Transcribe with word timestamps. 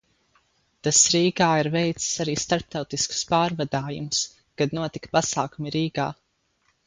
Tas 0.85 1.01
Rīgā 1.15 1.49
ir 1.63 1.69
veicis 1.75 2.07
arī 2.23 2.33
starptautiskus 2.45 3.21
pārvadājumus, 3.33 4.23
kad 4.61 4.75
notika 4.79 5.15
pasākumi 5.19 5.75
Rīgā. 5.79 6.09